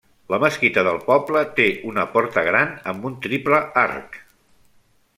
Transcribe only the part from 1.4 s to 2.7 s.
té una porta